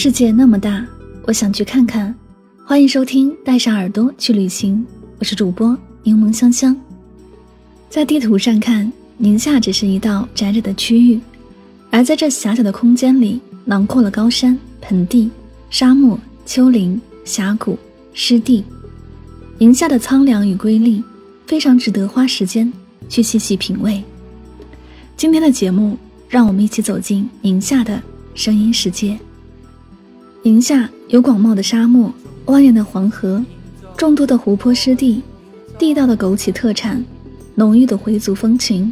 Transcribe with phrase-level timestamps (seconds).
[0.00, 0.86] 世界那么大，
[1.26, 2.14] 我想去看看。
[2.64, 4.76] 欢迎收听《带上耳朵去旅行》，
[5.18, 6.80] 我是主播柠檬香香。
[7.90, 11.20] 在地图上看，宁夏只是一道窄窄的区域，
[11.90, 15.32] 而在这狭小的空间里，囊括了高山、盆地、
[15.68, 17.76] 沙漠、丘陵、峡谷、
[18.14, 18.62] 湿地。
[19.58, 21.02] 宁夏的苍凉与瑰丽，
[21.44, 22.72] 非常值得花时间
[23.08, 24.00] 去细细品味。
[25.16, 28.00] 今天的节目，让我们一起走进宁夏的
[28.36, 29.18] 声音世界。
[30.48, 32.10] 宁夏有广袤的沙漠、
[32.46, 33.44] 蜿蜒的黄河、
[33.98, 35.22] 众多的湖泊湿地、
[35.78, 37.04] 地道的枸杞特产、
[37.54, 38.90] 浓郁的回族风情、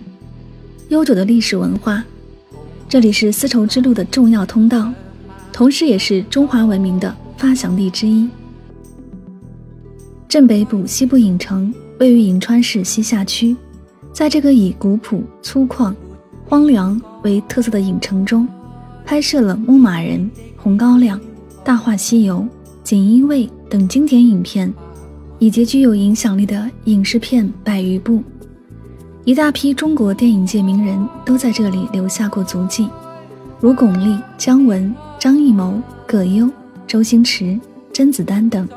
[0.90, 2.04] 悠久的历史文化。
[2.90, 4.92] 这里是丝绸之路的重要通道，
[5.50, 8.28] 同时也是中华文明的发祥地之一。
[10.28, 13.56] 镇北部西部影城位于银川市西夏区，
[14.12, 15.94] 在这个以古朴、粗犷、
[16.44, 18.46] 荒凉为特色的影城中，
[19.06, 20.20] 拍摄了《牧马人》
[20.58, 21.18] 《红高粱》。
[21.66, 22.36] 《大话西游》
[22.84, 24.72] 《锦衣卫》等经典影片，
[25.40, 28.22] 以及具有影响力的影视片百余部，
[29.24, 32.88] 一大批中国电影界名人都在这里留下过足迹，
[33.58, 36.48] 如巩俐、姜文、张艺谋、葛优、
[36.86, 37.58] 周星驰、
[37.92, 38.68] 甄子丹等。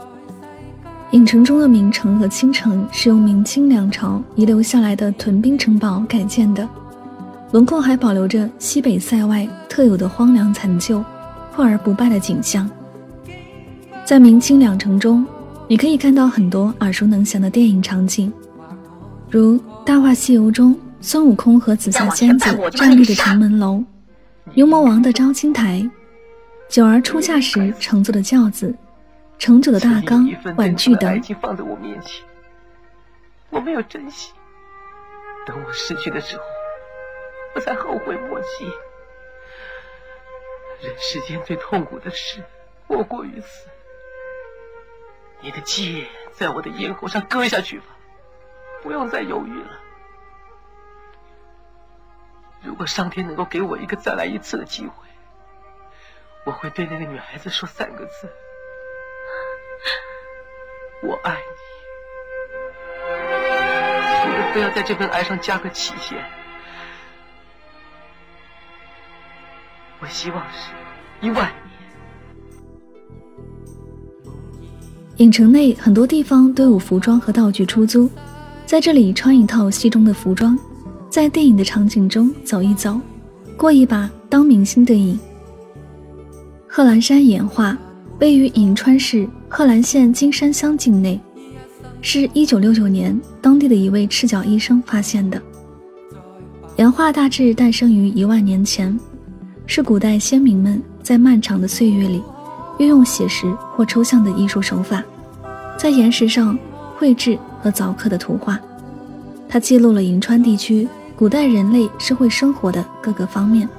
[1.12, 6.68] 影城中的明城和清城是由明清两朝遗留下来的屯兵城堡改建的，
[7.52, 11.04] 轮廓还保留着西北塞外特有的荒凉残旧、
[11.54, 12.68] 破而不败的景象。
[14.10, 15.24] 在明清两城中，
[15.68, 18.34] 你可以看到很多耳熟能详的电影场景，
[19.30, 19.54] 如
[19.86, 23.84] 《大话西游》中孙悟空和紫霞仙子站立的城门楼，
[24.56, 25.88] 牛魔王的招亲台，
[26.68, 28.74] 九儿出嫁时乘坐的轿子，
[29.38, 30.28] 盛酒的大缸、
[30.58, 31.22] 碗具等。
[31.40, 32.26] 放在我面前，
[33.52, 34.32] 我没有珍惜，
[35.46, 36.42] 等我失去的时候，
[37.54, 38.66] 我才后悔莫及。
[40.82, 42.44] 人世间最痛苦的事，
[42.88, 43.70] 莫过于此。
[45.42, 47.86] 你的剑在我的咽喉上割下去吧，
[48.84, 49.80] 不用再犹豫了。
[52.62, 55.08] 如果上天能够给我一个再来一次的机会，
[56.46, 58.30] 我会对那个女孩子说三个字：
[61.04, 61.42] 我爱你。
[64.22, 66.30] 请你不要在这份爱上加个期限，
[70.00, 70.74] 我希望是
[71.22, 71.79] 一万年。
[75.20, 78.10] 影城内很多地方都有服装和道具出租，
[78.66, 80.58] 在这里穿一套戏中的服装，
[81.10, 82.98] 在电影的场景中走一走，
[83.58, 85.20] 过一把当明星的瘾。
[86.66, 87.78] 贺兰山岩画
[88.22, 91.20] 位于银川市贺兰县金山乡境内，
[92.00, 95.42] 是一九六九年当地的一位赤脚医生发现的。
[96.78, 98.98] 岩画大致诞生于一万年前，
[99.66, 102.24] 是古代先民们在漫长的岁月里。
[102.80, 105.04] 运用写实或抽象的艺术手法，
[105.78, 106.58] 在岩石上
[106.98, 108.60] 绘制和凿刻的图画，
[109.48, 113.70] 它记录了银川地区古代人类社会生活的各个方面。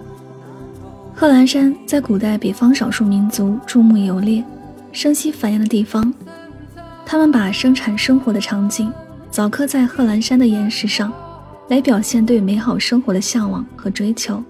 [1.15, 4.45] 贺兰山在古代北方少数民族注目游猎、
[4.93, 6.13] 生息繁衍的地方，
[7.05, 8.93] 他们把生产生活的场景
[9.31, 11.13] 凿刻在贺兰山的岩石上，
[11.69, 14.43] 来表现对美好生活的向往和追求，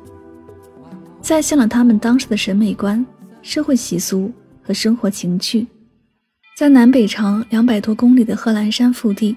[1.20, 3.04] 再现了他们当时的审美观、
[3.42, 4.32] 社会习俗。
[4.62, 5.66] 和生活情趣，
[6.56, 9.34] 在南北长两百多公里的贺兰山腹地，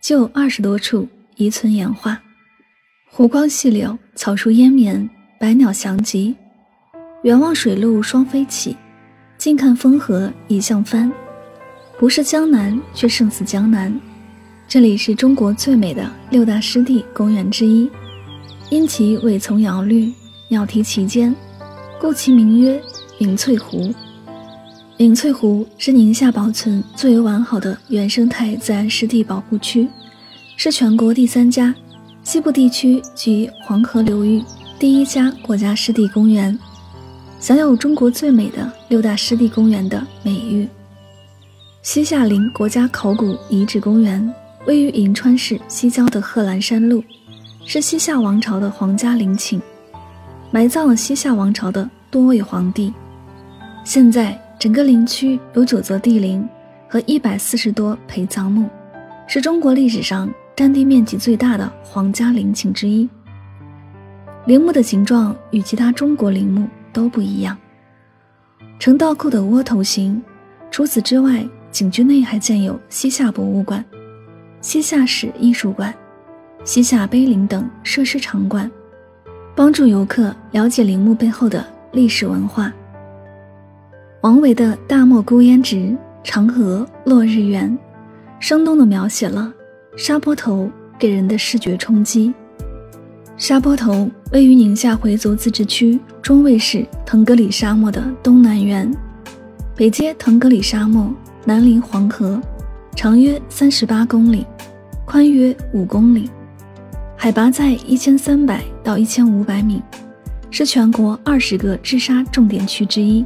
[0.00, 2.16] 就有二十多处遗存岩画。
[3.10, 5.08] 湖光细柳，草树烟绵，
[5.40, 6.36] 百鸟翔集。
[7.24, 8.76] 远望水陆双飞起，
[9.38, 11.10] 近看风河一向帆。
[11.98, 13.92] 不是江南，却胜似江南。
[14.68, 17.90] 这里是中国最美的六大湿地公园之一，
[18.70, 20.12] 因其纬丛摇绿，
[20.48, 21.34] 鸟啼其间，
[22.00, 22.80] 故其名曰
[23.18, 23.94] 灵翠湖。
[24.98, 29.88] 灵翠湖是宁夏保存最为完好的原生态自然湿地保护区，
[30.56, 31.74] 是全国第三家、
[32.22, 34.44] 西部地区及黄河流域
[34.78, 36.58] 第一家国家湿地公园，
[37.40, 40.68] 享有中国最美的六大湿地公园的美誉。
[41.82, 44.34] 西夏陵国家考古遗址公园
[44.66, 47.02] 位于银川市西郊的贺兰山路，
[47.64, 49.58] 是西夏王朝的皇家陵寝，
[50.50, 52.92] 埋葬了西夏王朝的多位皇帝。
[53.86, 54.36] 现在。
[54.58, 56.48] 整个陵区有九座帝陵
[56.88, 58.70] 和一百四十多陪葬墓，
[59.26, 63.06] 是中国历史上占地面积最大的皇家陵寝之一。
[64.46, 67.54] 陵墓的形状与其他中国陵墓都不一样，
[68.78, 70.20] 呈倒扣的窝头形。
[70.70, 73.84] 除此之外，景区内还建有西夏博物馆、
[74.62, 75.94] 西夏史艺术馆、
[76.64, 78.70] 西夏碑林等设施场馆，
[79.54, 81.62] 帮助游客了解陵墓背后的
[81.92, 82.72] 历史文化。
[84.26, 87.78] 王维的“大漠孤烟直，长河落日圆”，
[88.40, 89.54] 生动地描写了
[89.96, 90.68] 沙坡头
[90.98, 92.34] 给人的视觉冲击。
[93.36, 98.92] 沙坡头位于宁夏回族自治区中卫市腾格里沙漠的东南缘，
[99.76, 101.08] 北接腾格里沙漠，
[101.44, 102.42] 南临黄河，
[102.96, 104.44] 长约三十八公里，
[105.04, 106.28] 宽约五公里，
[107.16, 109.80] 海拔在一千三百到一千五百米，
[110.50, 113.24] 是全国二十个治沙重点区之一。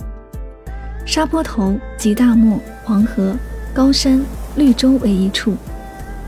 [1.04, 3.34] 沙坡头集大漠、黄河、
[3.74, 4.22] 高山、
[4.56, 5.56] 绿洲为一处，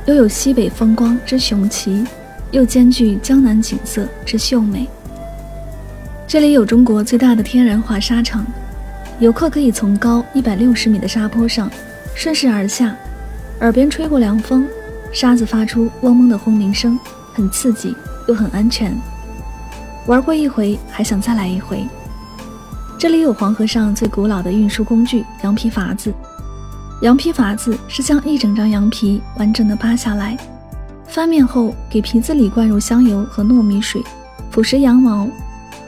[0.06, 2.04] 又有西北风光之雄奇，
[2.50, 4.88] 又兼具江南景色之秀美。
[6.26, 8.44] 这里有中国最大的天然滑沙场，
[9.20, 11.70] 游客可以从高一百六十米的沙坡上
[12.14, 12.96] 顺势而下，
[13.60, 14.66] 耳边吹过凉风，
[15.12, 16.98] 沙子发出嗡嗡的轰鸣声，
[17.34, 17.94] 很刺激
[18.26, 18.92] 又很安全。
[20.06, 21.86] 玩过一回，还想再来一回。
[23.02, 26.14] 这里有黄河上最古老的运输工具——羊皮筏子。
[27.00, 30.37] 羊皮筏子是将一整张羊皮完整的扒下来，
[31.08, 34.00] 翻面后给皮子里灌入香油和糯米水，
[34.52, 35.26] 腐蚀羊毛，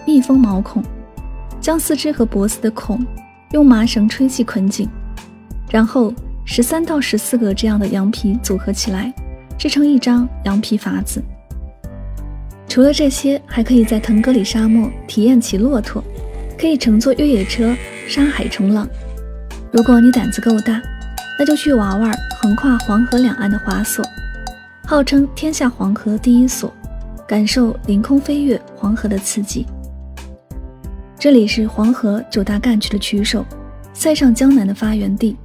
[0.04, 0.82] 密封毛孔，
[1.60, 3.06] 将四肢和脖子的孔
[3.52, 4.88] 用麻绳吹气捆紧，
[5.70, 6.12] 然后
[6.44, 9.14] 十三到十四个这样的羊皮组合起来，
[9.56, 11.22] 制成一张羊皮筏子。
[12.66, 16.02] 除了这些，还可以在腾格里沙漠体验骑骆驼。
[16.58, 17.76] 可以乘坐越野车
[18.08, 18.88] 沙海冲浪。
[19.72, 20.80] 如果你胆子够大，
[21.38, 24.04] 那就去玩玩横跨黄河两岸的滑索，
[24.86, 26.72] 号称天下黄河第一索，
[27.26, 29.66] 感受凌空飞跃黄河的刺激。
[31.18, 33.44] 这里是黄河九大干区的渠首，
[33.92, 35.36] 塞上江南的发源地，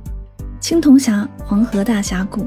[0.59, 2.45] 青铜峡黄河大峡谷。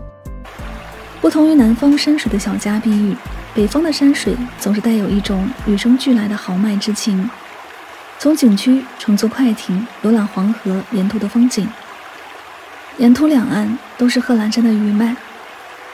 [1.21, 3.17] 不同于南方山水的小家碧玉，
[3.55, 7.29] 北方的山水总是带有一种与生俱来的豪迈之情。
[8.23, 11.67] 从景区乘坐快艇游览黄河沿途的风景，
[12.99, 15.17] 沿途两岸都是贺兰山的余脉。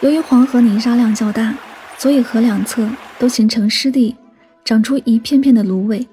[0.00, 1.54] 由于黄河泥沙量较大，
[1.96, 2.86] 所以河两侧
[3.19, 4.14] 都形成湿地，
[4.62, 6.06] 长出一片片的芦苇。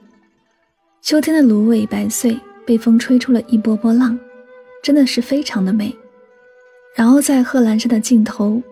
[1.02, 4.18] 秋天的芦苇百岁，被风吹出了一波波浪，
[4.82, 5.94] 真的是非常的美。
[6.96, 8.64] 然后在贺兰山的尽头，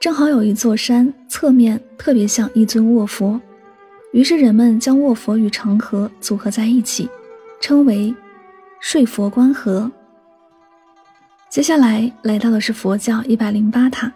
[0.00, 3.38] 正好有一座山，侧面特别像一尊卧佛。
[4.16, 7.06] 于是人们将卧佛与长河组合在一起，
[7.60, 8.14] 称为
[8.80, 9.92] 睡佛观河。
[11.50, 14.10] 接下来来到的是佛教一百零八塔，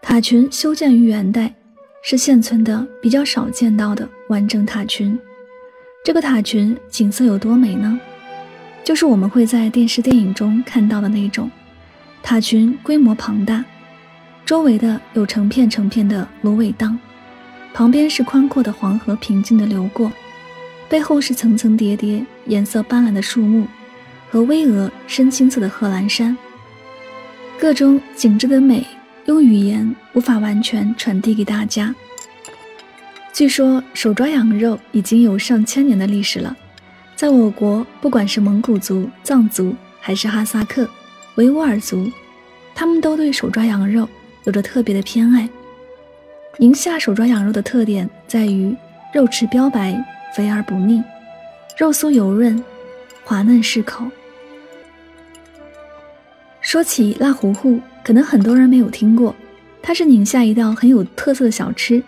[0.00, 1.54] 塔群修建于元代，
[2.02, 5.18] 是现存的比较少见到的完整塔群。
[6.02, 8.00] 这个塔群景色有多美呢？
[8.82, 11.50] 就是我们会在电视电影中看到的那种，
[12.22, 13.62] 塔群规模庞大，
[14.46, 16.98] 周围的有成片成片的芦苇荡。
[17.74, 20.08] 旁边是宽阔的黄河，平静地流过；
[20.88, 23.66] 背后是层层叠叠、颜色斑斓的树木
[24.30, 26.36] 和巍峨深青色的贺兰山。
[27.58, 28.86] 各种景致的美，
[29.26, 31.92] 用语言无法完全传递给大家。
[33.32, 36.56] 据说手抓羊肉已经有上千年的历史了，
[37.16, 40.88] 在我国，不管是蒙古族、藏族，还是哈萨克、
[41.34, 42.08] 维吾尔族，
[42.72, 44.08] 他们都对手抓羊肉
[44.44, 45.48] 有着特别的偏爱。
[46.56, 48.74] 宁夏手抓羊肉的特点在于
[49.12, 49.92] 肉质标白、
[50.34, 51.02] 肥而不腻，
[51.76, 52.62] 肉酥油润、
[53.24, 54.04] 滑嫩适口。
[56.60, 59.34] 说起辣糊糊，可能很多人没有听过，
[59.82, 62.02] 它是宁夏一道很有特色的小吃。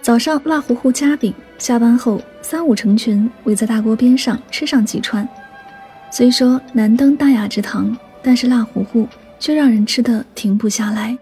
[0.00, 5.28] 早上辣糊糊夹饼，下班后三五成群围在大锅边上吃上几串。
[6.12, 9.08] 虽说难登大雅之堂，但是辣糊糊
[9.40, 11.18] 却让人吃的停不下来。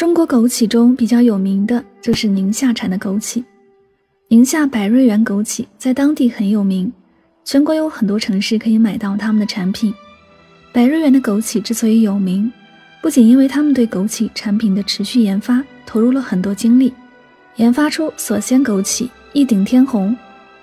[0.00, 3.44] 中国枸杞中比较有名的就是宁夏产的枸杞，
[4.28, 6.90] 宁夏百瑞园枸杞在当地很有名，
[7.44, 9.92] 全国有很多城市可以买到他们的产品。
[10.72, 12.50] 百瑞园的枸杞之所以有名，
[13.02, 16.94] 不仅因为他们对枸杞产品的持续研发投入了很多精力，
[17.56, 20.16] 研发出锁鲜枸杞、一顶天红、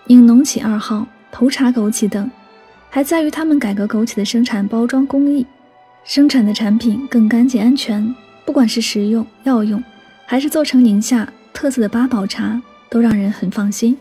[0.08, 2.28] 饮浓杞二号、头茶枸杞等，
[2.90, 5.46] 还在于他们改革枸杞的生产包装工艺，
[6.04, 8.04] 生产的产品更干净安全。
[8.48, 9.84] 不管是食用、药用，
[10.26, 12.60] 还是做成宁夏特色的八宝茶。
[12.90, 13.98] 都让人很放心。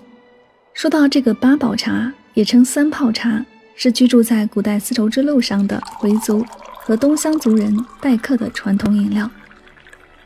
[0.72, 9.28] 说到这个八宝茶，也称三泡茶，是居住在古代丝绸之路上的回族和东乡族人待客的传统饮料。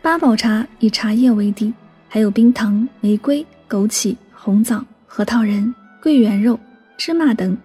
[0.03, 1.73] 八宝茶以茶叶为底，
[2.07, 6.61] 还有冰糖、玫瑰、枸杞、红枣、核桃仁、桂圆肉、
[6.99, 7.57] 芝麻等，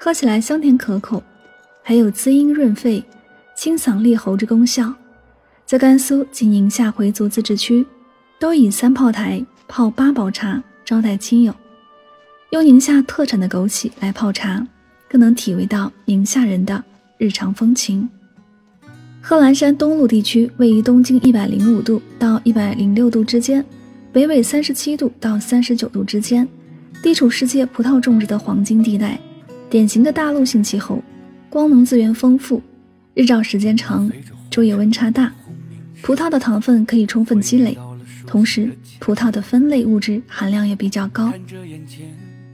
[0.00, 1.22] 喝起来香甜可口，
[1.84, 3.04] 还有滋阴润肺、
[3.54, 4.92] 清嗓利喉之功效。
[5.68, 7.84] 在甘肃及宁夏回族自治区，
[8.40, 9.44] 都以三炮台。
[9.68, 11.54] 泡八宝茶招待亲友，
[12.52, 14.66] 用宁夏特产的枸杞来泡茶，
[15.10, 16.82] 更能体味到宁夏人的
[17.18, 18.08] 日常风情。
[19.20, 23.62] 贺兰山东麓地区位于东经一百零五度到一百零六度之间，
[24.10, 26.48] 北纬三十七度到三十九度之间，
[27.02, 29.20] 地处世界葡萄种植的黄金地带，
[29.68, 31.02] 典型的大陆性气候，
[31.50, 32.62] 光能资源丰富，
[33.12, 34.10] 日照时间长，
[34.50, 35.30] 昼夜温差大，
[36.02, 37.76] 葡萄的糖分可以充分积累。
[38.26, 41.32] 同时，葡萄的酚类物质含量也比较高，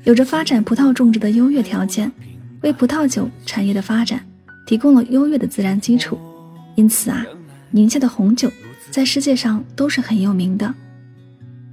[0.05, 2.11] 有着发展葡萄种植的优越条件，
[2.63, 4.25] 为葡萄酒产业的发展
[4.67, 6.17] 提供了优越的自然基础。
[6.77, 7.27] 因此啊，
[7.71, 8.51] 宁夏的红酒
[8.91, 10.73] 在世界上都是很有名的。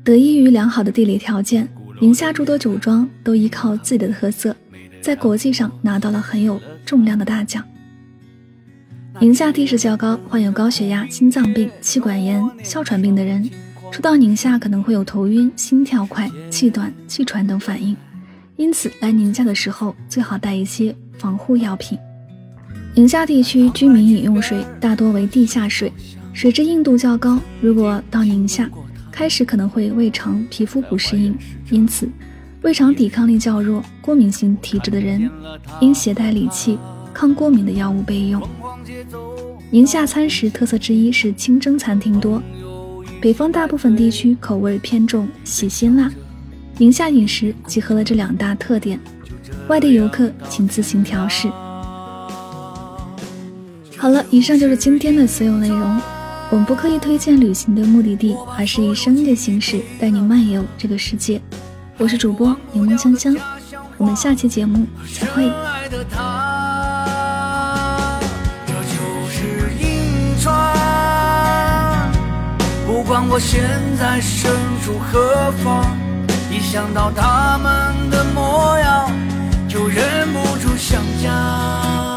[0.03, 1.67] 得益于良好的地理条件，
[1.99, 4.55] 宁夏诸多酒庄都依靠自己的特色，
[4.99, 7.63] 在国际上拿到了很有重量的大奖。
[9.19, 13.47] 宁夏地势较高，患有高血压、心脏病、气管炎、哮喘病的人。
[13.91, 17.95] 初到宁夏可能会有头晕、心跳快、气短、气喘等反应，
[18.55, 21.99] 因此来宁夏的时候最好带一些防护药品。
[22.95, 25.91] 宁夏地区居民饮用水大多为地下水，
[26.31, 27.37] 水质硬度较高。
[27.59, 28.69] 如果到宁夏，
[29.11, 31.37] 开始可能会胃肠、皮肤不适应，
[31.69, 32.09] 因此
[32.61, 35.29] 胃肠抵抗力较弱、过敏性体质的人
[35.81, 36.79] 应携带理气、
[37.13, 38.41] 抗过敏的药物备用。
[39.69, 42.41] 宁夏餐食特色之一是清蒸餐厅多。
[43.21, 46.11] 北方大部分地区口味偏重喜辛辣，
[46.77, 48.99] 宁夏饮食集合了这两大特点，
[49.67, 51.47] 外地游客请自行调试。
[53.95, 56.01] 好了，以上就是今天的所有内容。
[56.49, 61.39] 我们不刻意推荐旅行的目的地，而是以声音的形式带你漫游这个世界。
[61.97, 63.35] 我是主播柠檬香香，
[63.97, 64.85] 我们下期节目
[65.17, 65.49] 再会。
[73.29, 73.61] 我现
[73.97, 74.51] 在身
[74.83, 75.85] 处何方，
[76.49, 79.09] 一想到他们的模样，
[79.69, 82.10] 就忍不住想家。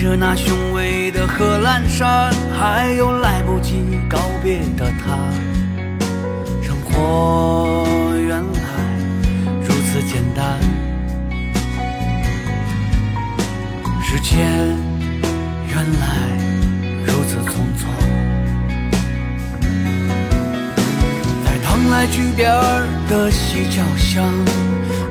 [0.00, 5.14] 着那雄伟的贺兰山，还有来不及告别的他。
[6.62, 8.62] 生活原来
[9.60, 10.58] 如此简单，
[14.02, 14.40] 时间
[15.68, 16.06] 原来
[17.04, 17.84] 如此匆匆。
[21.44, 22.48] 在唐来居边
[23.10, 24.32] 的西郊巷。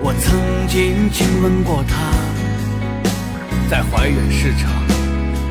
[0.01, 1.95] 我曾经亲吻过她，
[3.69, 4.71] 在怀远市场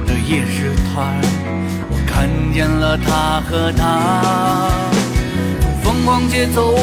[0.05, 1.15] 的夜市摊，
[1.89, 4.73] 我看见了她和她。
[5.85, 6.75] 从凤凰街走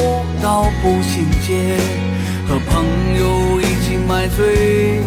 [0.42, 1.77] 到步行街，
[2.48, 2.86] 和朋
[3.20, 5.01] 友一起买醉，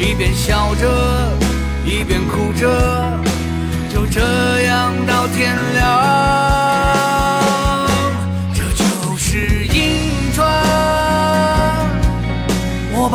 [0.00, 1.36] 一边笑着
[1.84, 2.66] 一边哭着，
[3.92, 6.03] 就这样到天亮。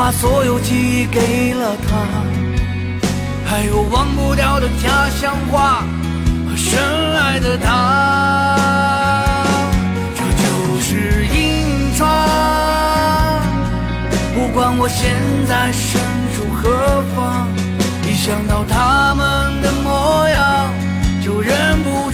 [0.09, 1.99] 把所有记忆给了他，
[3.45, 5.83] 还有忘不掉的家乡话
[6.49, 6.79] 和深
[7.15, 9.35] 爱的他。
[10.15, 12.09] 这就是银川，
[14.33, 15.13] 不管我现
[15.47, 16.01] 在身
[16.33, 17.47] 处何方，
[18.07, 20.73] 一想到他们的模样，
[21.23, 22.08] 就忍不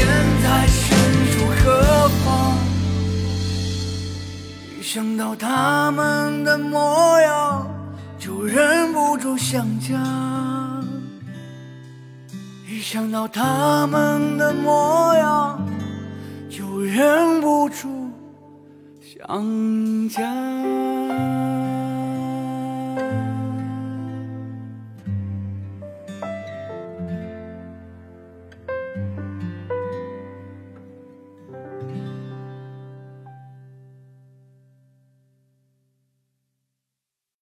[0.00, 0.08] 现
[0.42, 0.96] 在身
[1.30, 2.56] 处何方，
[4.78, 7.66] 一想到他们的模样，
[8.18, 9.94] 就忍不住想家。
[12.66, 15.60] 一想到他们的模样，
[16.48, 18.10] 就忍不住
[19.02, 20.22] 想家。